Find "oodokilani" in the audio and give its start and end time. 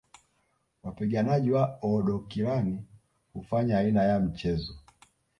1.83-2.85